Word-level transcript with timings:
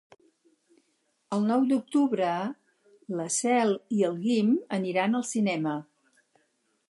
El 1.35 1.45
nou 1.49 1.65
d'octubre 1.71 2.31
na 3.19 3.27
Cel 3.37 3.75
i 3.99 4.03
en 4.09 4.19
Guim 4.25 4.53
aniran 4.81 5.19
al 5.21 5.27
cinema. 5.35 5.77